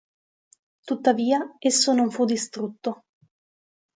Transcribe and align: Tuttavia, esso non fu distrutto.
Tuttavia, 0.89 1.39
esso 1.59 1.93
non 1.93 2.09
fu 2.09 2.25
distrutto. 2.25 3.03